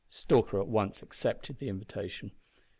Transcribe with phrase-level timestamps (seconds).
[0.09, 2.31] Stalker at once accepted the invitation.